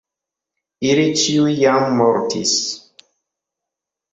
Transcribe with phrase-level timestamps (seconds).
[0.91, 2.57] Ili ĉiuj jam mortis.